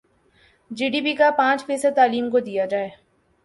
[0.71, 2.89] جی D P کا پانچ فیصد تعلیم کو دیا جائے